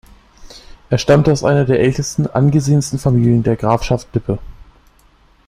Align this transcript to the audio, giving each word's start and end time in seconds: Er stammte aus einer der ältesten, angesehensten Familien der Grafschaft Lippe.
Er 0.89 0.97
stammte 0.97 1.31
aus 1.31 1.43
einer 1.43 1.63
der 1.63 1.79
ältesten, 1.79 2.25
angesehensten 2.25 2.97
Familien 2.97 3.43
der 3.43 3.55
Grafschaft 3.55 4.07
Lippe. 4.15 4.39